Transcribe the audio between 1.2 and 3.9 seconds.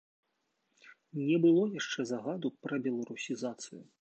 Не было яшчэ загаду пра беларусізацыю.